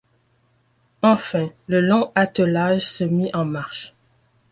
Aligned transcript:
Enfin, 1.03 1.51
le 1.67 1.79
long 1.79 2.11
attelage 2.15 2.87
se 2.87 3.03
mit 3.03 3.29
en 3.35 3.45
marche. 3.45 3.93